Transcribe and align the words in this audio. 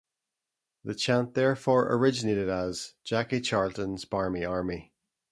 The 0.83 0.95
chant 0.95 1.35
therefore 1.35 1.93
originated 1.93 2.49
as 2.49 2.95
'Jackie 3.03 3.39
Charlton's 3.39 4.03
Barmy 4.03 4.43
Army'. 4.43 4.91